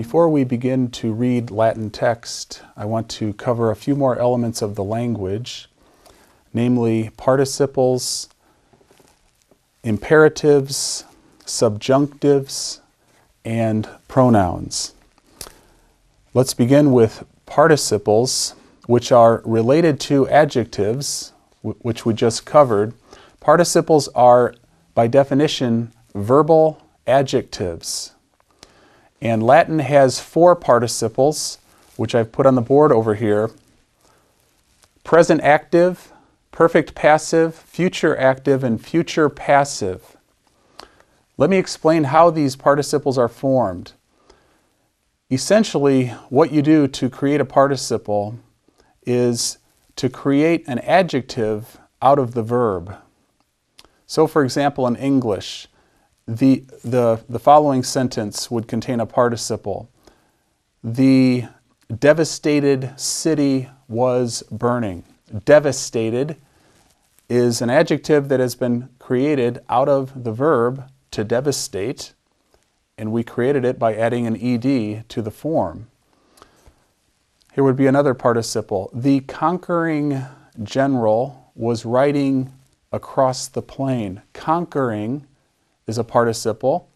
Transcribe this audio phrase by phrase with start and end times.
[0.00, 4.62] Before we begin to read Latin text, I want to cover a few more elements
[4.62, 5.68] of the language,
[6.54, 8.30] namely participles,
[9.84, 11.04] imperatives,
[11.44, 12.80] subjunctives,
[13.44, 14.94] and pronouns.
[16.32, 18.54] Let's begin with participles,
[18.86, 22.94] which are related to adjectives, which we just covered.
[23.38, 24.54] Participles are,
[24.94, 28.12] by definition, verbal adjectives.
[29.20, 31.58] And Latin has four participles,
[31.96, 33.50] which I've put on the board over here
[35.02, 36.12] present active,
[36.52, 40.16] perfect passive, future active, and future passive.
[41.36, 43.92] Let me explain how these participles are formed.
[45.30, 48.38] Essentially, what you do to create a participle
[49.06, 49.58] is
[49.96, 52.96] to create an adjective out of the verb.
[54.06, 55.66] So, for example, in English,
[56.36, 59.90] the, the, the following sentence would contain a participle.
[60.84, 61.44] The
[61.98, 65.02] devastated city was burning.
[65.44, 66.36] Devastated
[67.28, 72.12] is an adjective that has been created out of the verb to devastate,
[72.96, 75.88] and we created it by adding an ed to the form.
[77.54, 78.88] Here would be another participle.
[78.94, 80.24] The conquering
[80.62, 82.52] general was riding
[82.92, 84.22] across the plain.
[84.32, 85.26] Conquering
[85.90, 86.88] is a participle.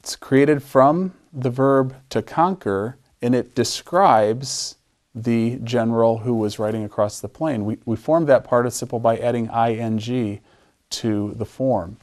[0.00, 4.76] It's created from the verb to conquer, and it describes
[5.14, 7.64] the general who was riding across the plain.
[7.64, 10.40] We, we formed that participle by adding ing
[10.90, 11.96] to the form.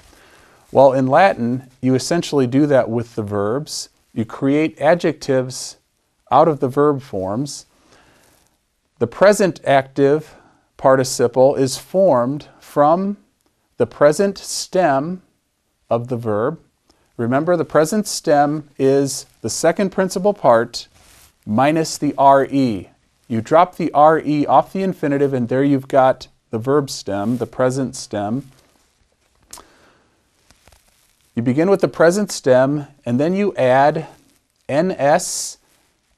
[0.72, 3.90] Well, in Latin, you essentially do that with the verbs.
[4.14, 5.78] You create adjectives
[6.32, 7.66] out of the verb forms.
[9.00, 10.36] The present active
[10.78, 13.18] participle is formed from
[13.78, 15.22] the present stem
[15.90, 16.60] of the verb.
[17.18, 20.88] Remember, the present stem is the second principal part
[21.46, 22.90] minus the RE.
[23.28, 27.48] You drop the RE off the infinitive, and there you've got the verb stem, the
[27.48, 28.50] present stem.
[31.36, 34.08] You begin with the present stem, and then you add
[34.70, 35.58] ns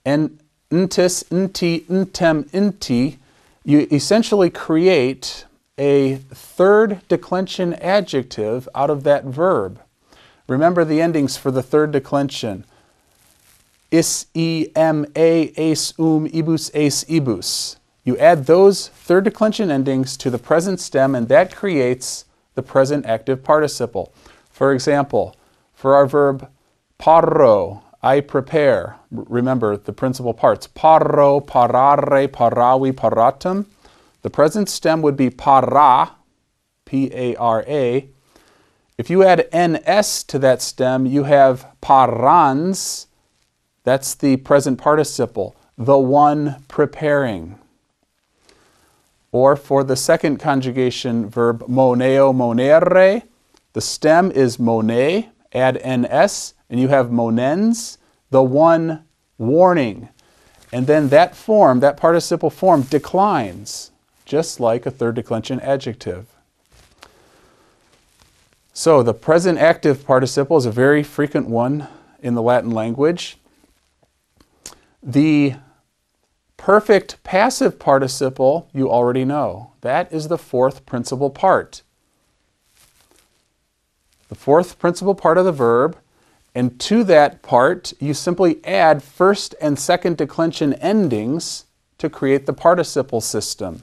[0.06, 0.40] and
[0.72, 3.18] ntis, nti, ntem, inti.
[3.66, 5.46] You essentially create
[5.80, 9.80] a third declension adjective out of that verb.
[10.48, 12.66] Remember the endings for the third declension.
[13.90, 17.78] Is, e, em, a, ace, um, ibus, ace, ibus.
[18.04, 22.26] You add those third declension endings to the present stem, and that creates
[22.56, 24.14] the present active participle.
[24.52, 25.36] For example,
[25.74, 26.50] for our verb
[27.00, 28.98] paro, I prepare.
[29.12, 30.68] Remember the principal parts.
[30.68, 33.66] Paro, parare, paravi, paratum.
[34.22, 36.12] The present stem would be para,
[36.86, 38.10] P A R A.
[38.98, 43.08] If you add ns to that stem, you have parans.
[43.86, 47.58] That's the present participle, the one preparing.
[49.32, 53.24] Or for the second conjugation verb moneo monere,
[53.72, 57.98] the stem is mone, add ns, and you have monens,
[58.32, 59.06] the one
[59.38, 60.10] warning.
[60.74, 63.89] And then that form, that participle form, declines
[64.30, 66.28] just like a third declension adjective.
[68.74, 71.88] So the present active participle is a very frequent one
[72.22, 73.38] in the Latin language.
[75.02, 75.56] The
[76.58, 79.72] perfect passive participle you already know.
[79.82, 81.82] That is the fourth principal part.
[84.28, 85.98] The fourth principal part of the verb,
[86.54, 91.66] and to that part you simply add first and second declension endings
[91.98, 93.82] to create the participle system.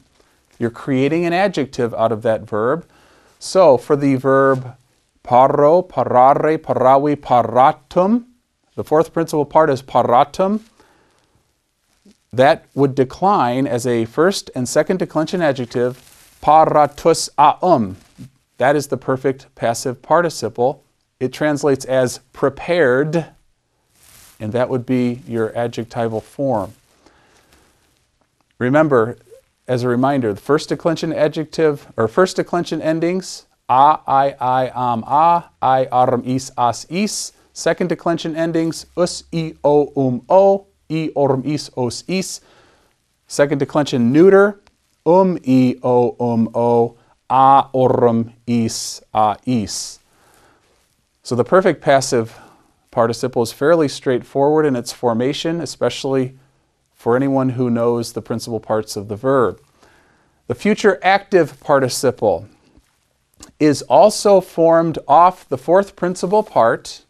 [0.58, 2.86] You're creating an adjective out of that verb.
[3.38, 4.76] So for the verb
[5.24, 8.26] paro, parare, paravi, paratum,
[8.76, 10.64] the fourth principal part is paratum.
[12.32, 17.96] That would decline as a first and second declension adjective, paratus aum.
[18.58, 20.82] That is the perfect passive participle.
[21.18, 23.26] It translates as prepared,
[24.38, 26.74] and that would be your adjectival form.
[28.58, 29.18] Remember,
[29.68, 35.02] as a reminder, the first declension adjective or first declension endings a, I, I, am,
[35.02, 37.32] a, I, arm, is, as, is.
[37.52, 40.66] Second declension endings us, i, o, um, o.
[40.88, 42.40] e orm is os is.
[43.26, 44.60] Second declension neuter,
[45.04, 46.96] um e o um o,
[47.28, 49.98] a orm is a is.
[51.22, 52.38] So the perfect passive
[52.92, 56.38] participle is fairly straightforward in its formation, especially
[57.06, 59.60] for anyone who knows the principal parts of the verb.
[60.48, 62.48] The future active participle
[63.60, 67.04] is also formed off the fourth principal part,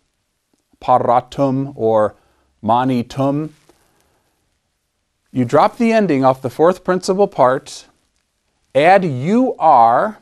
[0.80, 2.14] paratum or
[2.62, 3.52] monitum.
[5.32, 7.86] You drop the ending off the fourth principal part,
[8.74, 10.18] add UR,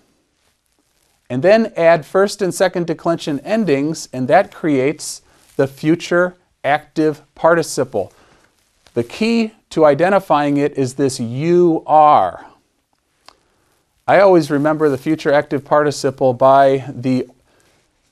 [1.28, 5.22] and then add first and second declension endings, and that creates
[5.56, 8.12] the future active participle.
[8.94, 12.46] The key to identifying it is this UR.
[14.06, 17.26] I always remember the future active participle by the,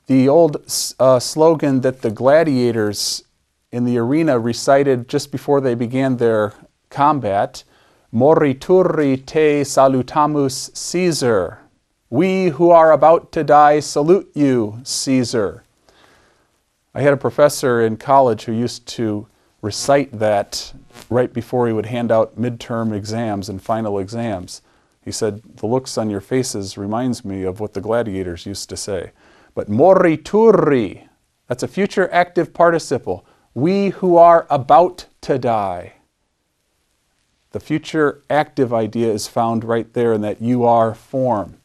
[0.09, 0.57] the old
[0.99, 3.23] uh, slogan that the gladiators
[3.71, 6.53] in the arena recited just before they began their
[6.91, 7.63] combat
[8.13, 11.59] Morituri te salutamus Caesar.
[12.11, 15.63] We who are about to die salute you, Caesar.
[16.93, 19.29] I had a professor in college who used to
[19.63, 20.75] recite that
[21.09, 24.61] right before he would hand out midterm exams and final exams.
[25.05, 28.77] He said, The looks on your faces reminds me of what the gladiators used to
[28.77, 29.13] say.
[29.55, 31.09] But morituri,
[31.47, 33.25] that's a future active participle.
[33.55, 35.95] We who are about to die.
[37.51, 41.59] The future active idea is found right there in that you are form.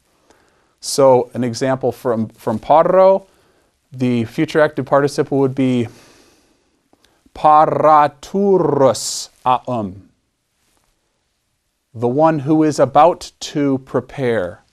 [0.81, 3.25] So, an example from, from paro,
[3.91, 5.88] the future active participle would be
[7.38, 10.10] paraturus aum,
[11.94, 14.63] the one who is about to prepare.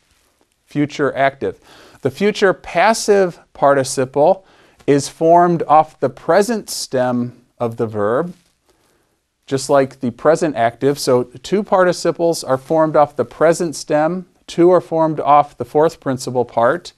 [0.64, 1.60] Future active.
[2.02, 4.44] The future passive participle
[4.86, 8.34] is formed off the present stem of the verb,
[9.46, 10.98] just like the present active.
[10.98, 16.00] So, two participles are formed off the present stem Two are formed off the fourth
[16.00, 16.92] principal part.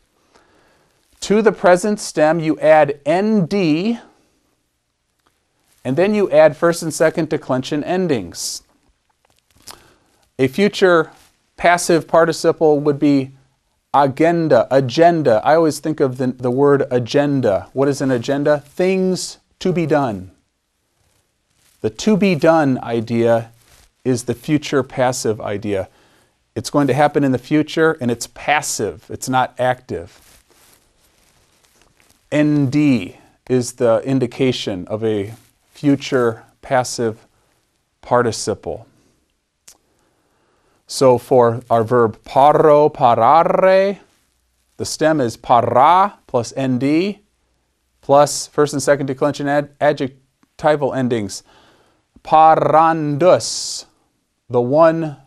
[1.20, 4.00] To the present stem, you add nd,
[5.86, 8.64] and then you add first and second declension endings.
[10.36, 11.12] A future
[11.56, 13.30] passive participle would be
[13.94, 15.40] agenda, agenda.
[15.44, 17.68] I always think of the, the word agenda.
[17.72, 18.58] What is an agenda?
[18.58, 20.32] Things to be done.
[21.82, 23.52] The to be done idea
[24.04, 25.88] is the future passive idea.
[26.56, 30.42] It's going to happen in the future and it's passive, it's not active.
[32.34, 33.14] ND
[33.48, 35.34] is the indication of a
[35.76, 37.26] future passive
[38.00, 38.86] participle.
[40.86, 43.98] So for our verb paro, parare,
[44.78, 47.18] the stem is para plus nd
[48.00, 51.42] plus first and second declension ad- adjectival endings.
[52.22, 53.84] Parandus,
[54.48, 55.18] the one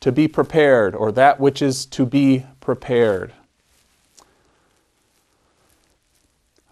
[0.00, 3.32] to be prepared, or that which is to be prepared.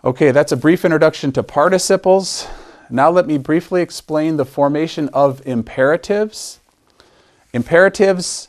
[0.05, 2.47] Okay, that's a brief introduction to participles.
[2.91, 6.59] Now let me briefly explain the formation of imperatives.
[7.53, 8.49] Imperatives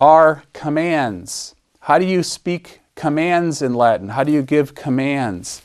[0.00, 1.54] are commands.
[1.80, 4.10] How do you speak commands in Latin?
[4.10, 5.62] How do you give commands?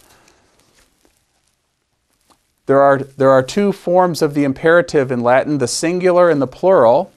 [2.65, 6.47] There are, there are two forms of the imperative in Latin the singular and the
[6.47, 7.11] plural.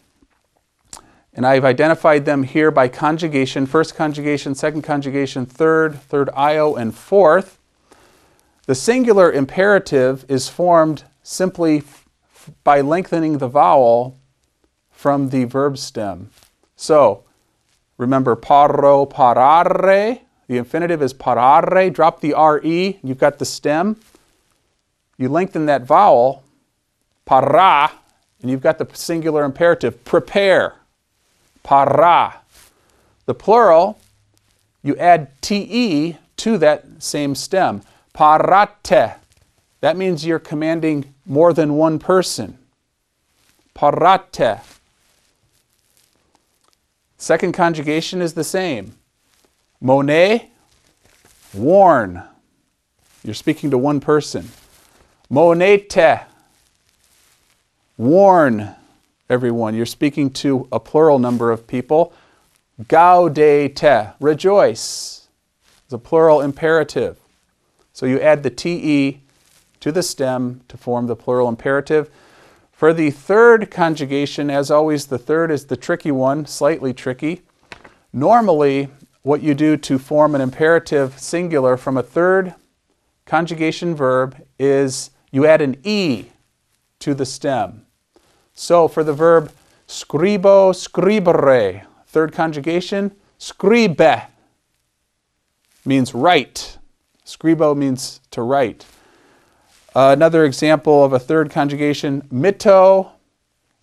[1.34, 6.94] And I've identified them here by conjugation first conjugation, second conjugation, third, third io, and
[6.94, 7.58] fourth.
[8.66, 11.82] The singular imperative is formed simply
[12.62, 14.18] by lengthening the vowel
[14.90, 16.30] from the verb stem.
[16.76, 17.24] So,
[17.98, 20.20] remember paro, parare.
[20.46, 21.92] The infinitive is parare.
[21.92, 23.00] Drop the re.
[23.02, 23.96] You've got the stem.
[25.18, 26.44] You lengthen that vowel,
[27.24, 27.90] para,
[28.40, 30.74] and you've got the singular imperative, prepare
[31.62, 32.40] para.
[33.26, 33.98] The plural,
[34.82, 37.82] you add te to that same stem.
[38.14, 39.16] Parate.
[39.80, 42.58] That means you're commanding more than one person.
[43.74, 44.60] Parate.
[47.16, 48.94] Second conjugation is the same.
[49.80, 50.50] Monet,
[51.54, 52.22] warn.
[53.24, 54.48] You're speaking to one person.
[55.30, 56.26] Monete,
[57.96, 58.74] warn
[59.30, 59.74] everyone.
[59.74, 62.12] You're speaking to a plural number of people.
[62.82, 65.28] Gaudete, rejoice.
[65.84, 67.21] It's a plural imperative.
[67.92, 69.20] So you add the te
[69.80, 72.10] to the stem to form the plural imperative.
[72.70, 77.42] For the third conjugation, as always, the third is the tricky one, slightly tricky.
[78.12, 78.88] Normally,
[79.22, 82.54] what you do to form an imperative singular from a third
[83.24, 86.26] conjugation verb is you add an e
[86.98, 87.86] to the stem.
[88.52, 89.52] So for the verb
[89.86, 94.28] scribo, scribere, third conjugation, scribe
[95.84, 96.78] means write.
[97.32, 98.84] Scribo means to write.
[99.94, 103.12] Uh, another example of a third conjugation, mitto,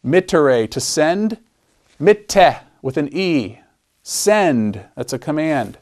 [0.05, 1.37] mittere, to send,
[1.99, 3.59] mitte, with an E,
[4.03, 5.79] send, that's a command.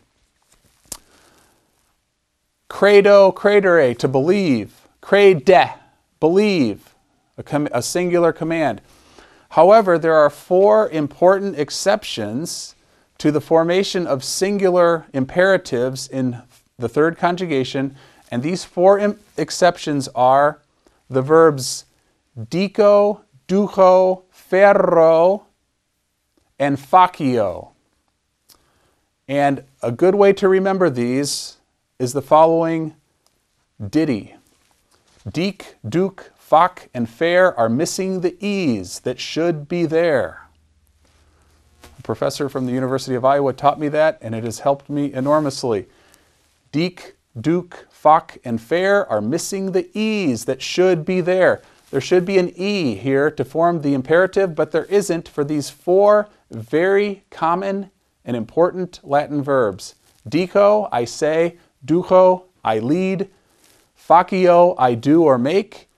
[2.69, 4.88] Credo, credere, to believe.
[5.01, 5.74] Crede,
[6.19, 6.95] believe,
[7.38, 8.81] a, com- a singular command.
[9.50, 12.75] However, there are four important exceptions
[13.17, 16.41] to the formation of singular imperatives in
[16.77, 17.96] the third conjugation,
[18.31, 20.62] and these four exceptions are
[21.10, 21.86] the verbs
[22.50, 25.46] dico, duco, fero,
[26.60, 27.72] and facio.
[29.27, 31.57] And a good way to remember these
[32.00, 32.96] is the following
[33.89, 34.36] ditty.
[35.29, 40.48] Deek, duke, fock, and fair are missing the E's that should be there.
[42.00, 45.12] A professor from the University of Iowa taught me that, and it has helped me
[45.12, 45.88] enormously.
[46.77, 51.60] Deek, duke, fock, and fair are missing the E's that should be there.
[51.89, 55.72] There should be an E here to form the imperative, but there isn't for these
[55.72, 57.89] four very common
[58.24, 59.96] and important Latin verbs.
[60.29, 63.27] Dico, I say, duco, I lead,
[64.00, 65.89] facio, I do or make,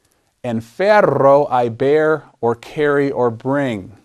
[0.46, 3.98] and fero, I bear or carry or bring.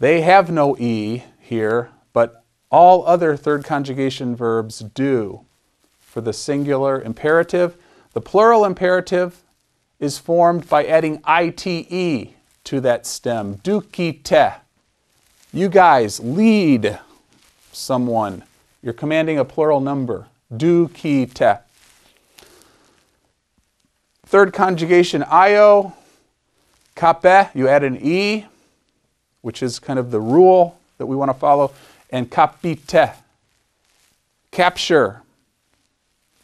[0.00, 2.39] They have no E here, but
[2.70, 5.44] all other third conjugation verbs do.
[6.00, 7.76] For the singular imperative,
[8.12, 9.42] the plural imperative
[9.98, 11.56] is formed by adding ite
[12.64, 13.56] to that stem.
[13.62, 14.60] Ducite.
[15.52, 16.98] You guys lead
[17.72, 18.44] someone.
[18.82, 20.26] You're commanding a plural number.
[20.56, 21.60] Ducite.
[24.24, 25.94] Third conjugation, io,
[26.94, 28.46] cape, you add an e,
[29.42, 31.72] which is kind of the rule that we want to follow,
[32.10, 33.16] and capite,
[34.52, 35.22] capture.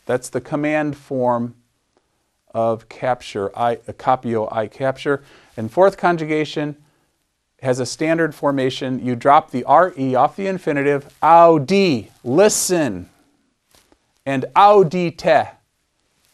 [0.06, 1.54] That's the command form
[2.54, 5.22] of capture, I, capio, I capture.
[5.56, 6.76] And fourth conjugation
[7.60, 9.04] has a standard formation.
[9.04, 13.10] You drop the re off the infinitive, audi, listen,
[14.24, 15.50] and audite,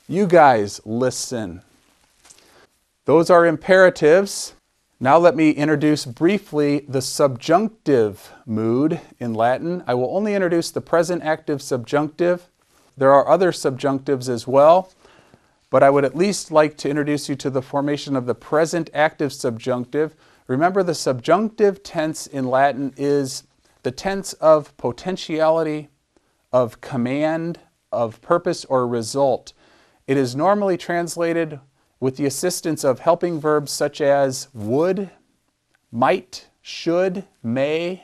[0.08, 1.62] you guys listen.
[3.04, 4.54] Those are imperatives.
[5.02, 9.82] Now let me introduce briefly the subjunctive mood in Latin.
[9.84, 12.48] I will only introduce the present active subjunctive.
[12.96, 14.92] There are other subjunctives as well,
[15.70, 18.90] but I would at least like to introduce you to the formation of the present
[18.94, 20.14] active subjunctive.
[20.46, 23.42] Remember, the subjunctive tense in Latin is
[23.82, 25.88] the tense of potentiality,
[26.52, 27.58] of command,
[27.90, 29.52] of purpose or result.
[30.06, 31.58] It is normally translated
[32.02, 35.08] with the assistance of helping verbs such as would,
[35.92, 38.02] might, should, may.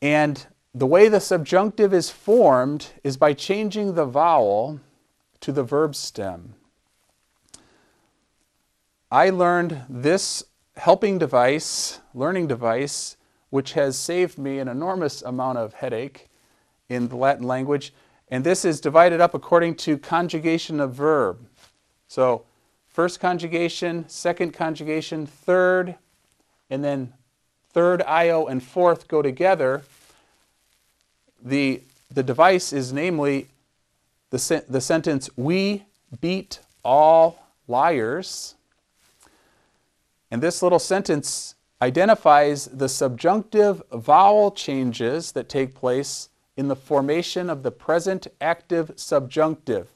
[0.00, 4.78] And the way the subjunctive is formed is by changing the vowel
[5.40, 6.54] to the verb stem.
[9.10, 10.44] I learned this
[10.76, 13.16] helping device, learning device,
[13.50, 16.28] which has saved me an enormous amount of headache
[16.88, 17.92] in the Latin language.
[18.30, 21.46] And this is divided up according to conjugation of verb.
[22.08, 22.44] So,
[22.88, 25.94] first conjugation, second conjugation, third,
[26.68, 27.14] and then
[27.70, 29.82] third, io, and fourth go together.
[31.42, 33.48] The, the device is namely
[34.30, 35.84] the, the sentence, We
[36.20, 38.54] beat all liars.
[40.30, 47.48] And this little sentence identifies the subjunctive vowel changes that take place in the formation
[47.48, 49.92] of the present active subjunctive.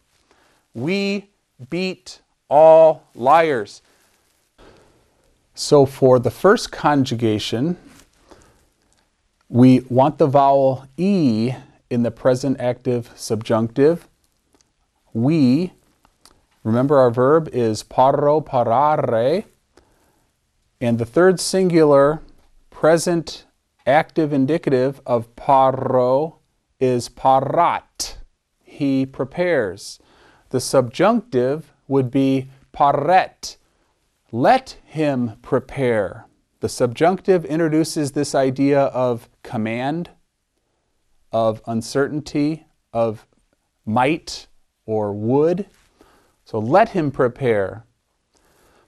[0.72, 1.28] We
[1.68, 3.82] beat all liars.
[5.54, 7.76] So for the first conjugation,
[9.48, 11.52] we want the vowel E
[11.90, 14.06] in the present active subjunctive.
[15.12, 15.72] We,
[16.62, 19.44] remember our verb is paro, parare,
[20.80, 22.20] and the third singular
[22.70, 23.46] present
[23.84, 26.36] active indicative of paro
[26.82, 28.16] is parat.
[28.60, 30.00] He prepares.
[30.50, 33.56] The subjunctive would be paret.
[34.32, 36.26] Let him prepare.
[36.58, 40.10] The subjunctive introduces this idea of command,
[41.30, 43.26] of uncertainty, of
[43.86, 44.48] might
[44.84, 45.66] or would.
[46.44, 47.84] So let him prepare.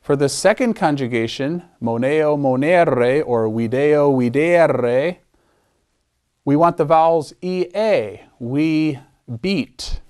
[0.00, 5.18] For the second conjugation, moneo monere or video videre,
[6.44, 8.20] we want the vowels ea.
[8.38, 8.98] We
[9.40, 10.00] beat.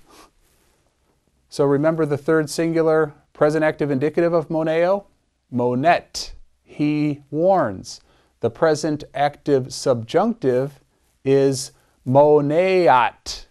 [1.49, 5.07] So remember the third singular present active indicative of moneo,
[5.51, 6.31] monet,
[6.63, 8.01] he warns.
[8.41, 10.81] The present active subjunctive
[11.23, 11.71] is
[12.05, 13.47] moneat,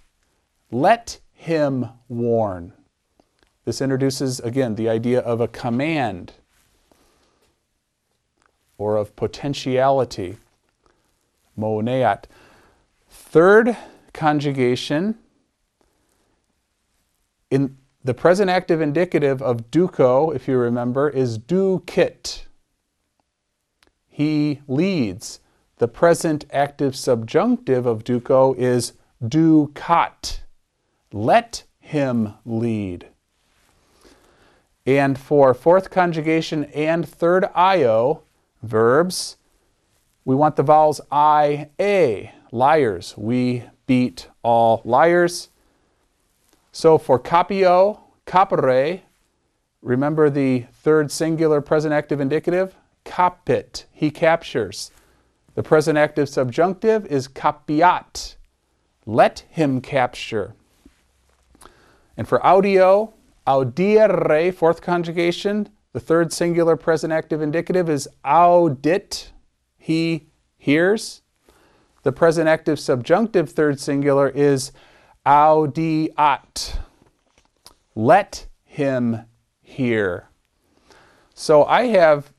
[0.71, 2.73] let him warn.
[3.65, 6.35] This introduces, again, the idea of a command
[8.77, 10.37] or of potentiality.
[11.57, 12.27] Moneat.
[13.35, 13.77] Third
[14.13, 15.19] conjugation
[17.51, 22.45] in the present active indicative of duco, if you remember, is ducit.
[24.07, 25.41] He leads.
[25.79, 30.43] The present active subjunctive of duco is ducat.
[31.13, 33.09] Let him lead.
[34.87, 38.23] And for fourth conjugation and third io
[38.63, 39.39] verbs,
[40.25, 43.15] we want the vowels I, A, liars.
[43.19, 45.49] We beat all liars.
[46.71, 49.03] So for capio, capere,
[49.83, 52.77] remember the third singular present active indicative?
[53.05, 54.93] Capit, he captures.
[55.57, 58.37] The present active subjunctive is capiat,
[59.05, 60.55] let him capture.
[62.17, 63.13] And for audio,
[63.47, 69.33] audire, fourth conjugation, the third singular present active indicative is audit,
[69.77, 71.23] he hears.
[72.05, 74.73] The present active subjunctive third singular is
[75.25, 76.79] audiat.
[77.95, 79.23] Let him
[79.63, 80.29] hear.
[81.33, 82.33] So I have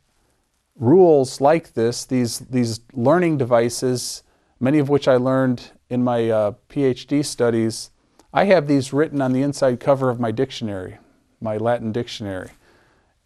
[0.76, 4.22] rules like this, these, these learning devices,
[4.60, 7.90] many of which I learned in my uh, PhD studies.
[8.32, 11.00] I have these written on the inside cover of my dictionary,
[11.42, 12.52] my Latin dictionary,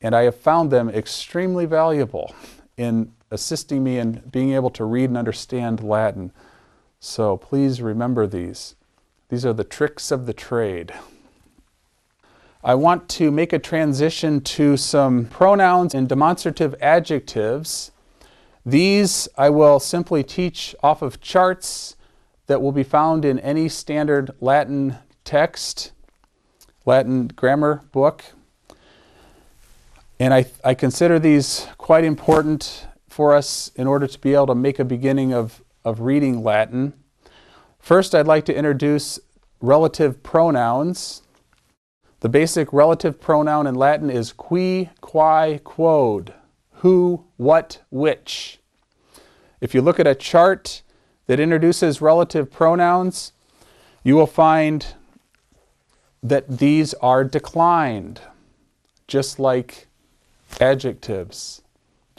[0.01, 2.34] and I have found them extremely valuable
[2.77, 6.31] in assisting me in being able to read and understand Latin.
[7.00, 8.75] So please remember these.
[9.29, 10.93] These are the tricks of the trade.
[12.63, 17.91] I want to make a transition to some pronouns and demonstrative adjectives.
[18.65, 21.95] These I will simply teach off of charts
[22.47, 25.93] that will be found in any standard Latin text,
[26.86, 28.25] Latin grammar book.
[30.19, 32.88] And I, I consider these quite important
[33.19, 36.93] for us in order to be able to make a beginning of, of reading Latin.
[37.77, 39.19] First, I'd like to introduce
[39.60, 41.21] relative pronouns.
[42.21, 46.34] The basic relative pronoun in Latin is qui, quae, quod.
[46.75, 48.62] Who, what, which.
[49.60, 50.82] If you look at a chart
[51.27, 53.34] that introduces relative pronouns,
[54.01, 54.95] you will find
[56.23, 58.21] that these are declined,
[59.10, 59.89] just like
[60.62, 61.63] adjectives,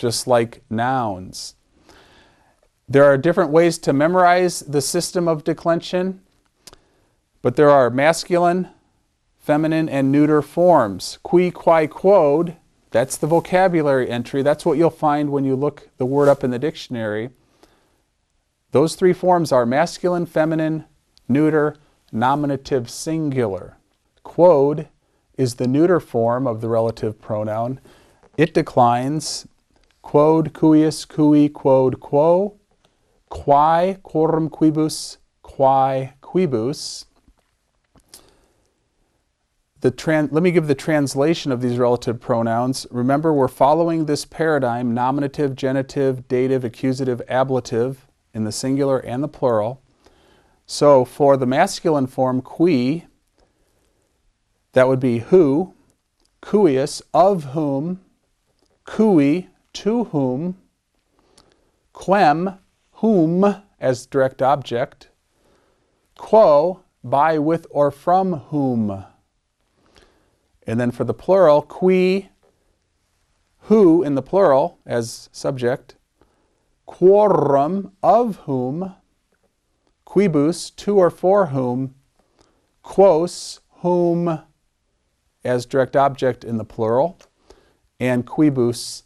[0.00, 1.54] just like nouns.
[2.88, 6.22] There are different ways to memorize the system of declension,
[7.42, 8.68] but there are masculine,
[9.38, 11.18] feminine, and neuter forms.
[11.22, 12.56] Qui, quae, quod,
[12.90, 14.42] that's the vocabulary entry.
[14.42, 17.30] That's what you'll find when you look the word up in the dictionary.
[18.72, 20.86] Those three forms are masculine, feminine,
[21.28, 21.76] neuter,
[22.10, 23.76] nominative, singular.
[24.22, 24.88] Quod
[25.36, 27.80] is the neuter form of the relative pronoun.
[28.36, 29.46] It declines
[30.02, 32.58] quod, cuius, cui, quod, quo,
[33.28, 37.06] quae, quorum quibus, quae, quibus
[39.82, 42.86] let me give the translation of these relative pronouns.
[42.90, 49.28] Remember, we're following this paradigm nominative, genitive, dative, accusative, ablative in the singular and the
[49.28, 49.82] plural.
[50.66, 53.06] So for the masculine form, qui,
[54.72, 55.74] that would be who,
[56.42, 58.00] cuius, of whom,
[58.84, 60.56] cui, to whom,
[61.92, 62.58] quem,
[62.94, 65.08] whom, as direct object,
[66.16, 69.04] quo, by, with, or from whom.
[70.66, 72.28] And then for the plural, qui,
[73.62, 75.96] who in the plural as subject,
[76.86, 78.96] quorum, of whom,
[80.06, 81.94] quibus, to or for whom,
[82.82, 84.42] quos, whom
[85.44, 87.18] as direct object in the plural,
[87.98, 89.04] and quibus,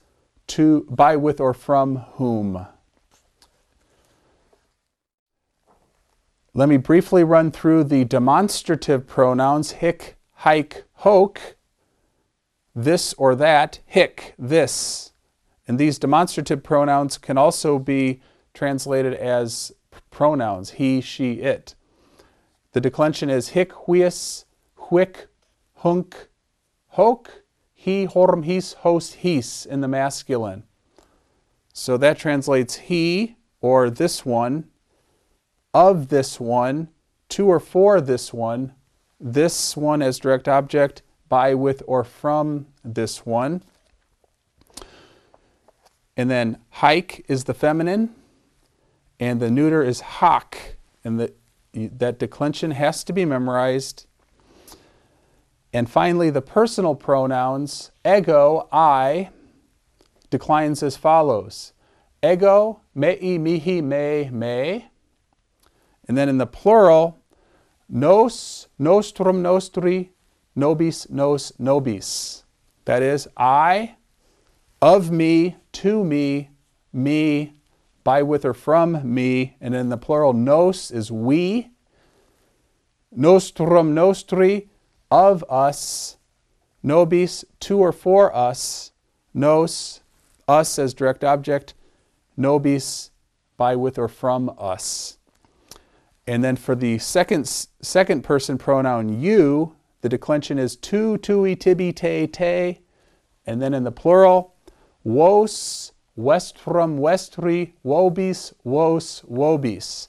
[0.48, 2.66] to, by, with, or from whom.
[6.52, 11.57] Let me briefly run through the demonstrative pronouns hic, haec, hoc,
[12.74, 15.12] this or that, hic, this.
[15.66, 18.20] And these demonstrative pronouns can also be
[18.52, 19.72] translated as
[20.11, 21.74] pronouns, he, she, it.
[22.72, 24.44] The declension is hic, huius,
[24.78, 25.26] huic,
[25.83, 26.14] hunc,
[26.90, 27.43] hoc,
[27.85, 30.62] he, horm, his, host, his in the masculine.
[31.75, 34.70] So that translates he or this one,
[35.75, 36.88] of this one,
[37.29, 38.73] to or for this one,
[39.20, 43.62] this one as direct object, by, with, or from this one.
[46.16, 48.14] And then haec is the feminine,
[49.20, 50.77] and the neuter is hak.
[51.05, 51.35] And the,
[51.75, 54.07] that declension has to be memorized.
[55.74, 59.30] And finally, the personal pronouns, ego, I,
[60.30, 61.72] declines as follows
[62.22, 64.88] ego, mei, mihi, me, me.
[66.08, 67.18] And then in the plural,
[67.88, 70.12] nos, nostrum, nostri,
[70.56, 72.44] nobis, nos, nobis.
[72.84, 73.96] That is, I,
[74.80, 76.50] of me, to me,
[76.92, 77.60] me,
[78.04, 79.56] by, with, or from me.
[79.60, 81.70] And in the plural, nos is we,
[83.10, 84.70] nostrum, nostri,
[85.14, 86.16] of us,
[86.83, 88.90] nobis, to or for us,
[89.33, 90.00] nos,
[90.48, 91.72] us as direct object,
[92.37, 93.12] nobis,
[93.57, 95.18] by, with, or from us.
[96.27, 97.46] And then for the second,
[97.81, 102.81] second person pronoun you, the declension is tu, tui, tibi, te, te.
[103.46, 104.57] And then in the plural,
[105.05, 110.09] vos, vestrum, vestri, vobis, vos, vobis.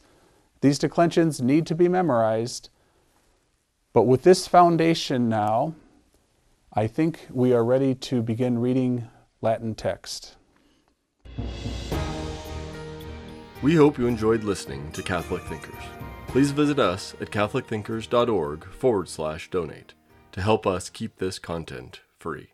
[0.62, 2.70] These declensions need to be memorized.
[3.96, 5.74] But with this foundation now,
[6.74, 9.08] I think we are ready to begin reading
[9.40, 10.36] Latin text.
[13.62, 15.82] We hope you enjoyed listening to Catholic Thinkers.
[16.28, 19.94] Please visit us at catholicthinkers.org forward slash donate
[20.34, 22.50] to help us keep this content free.